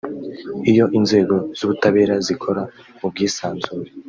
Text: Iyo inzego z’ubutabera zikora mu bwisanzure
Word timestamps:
Iyo 0.71 0.85
inzego 0.97 1.35
z’ubutabera 1.57 2.15
zikora 2.25 2.61
mu 2.99 3.07
bwisanzure 3.11 3.89